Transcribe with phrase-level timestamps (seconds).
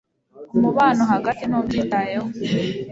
[0.55, 2.27] Umubano hagati ntubyitayeho